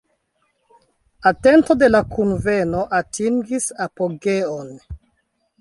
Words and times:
Atento 1.31 1.75
de 1.83 1.89
la 1.91 2.01
kunveno 2.15 2.81
atingis 3.01 3.71
apogeon. 3.87 4.77